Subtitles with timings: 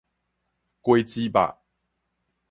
[0.81, 1.57] 果子肉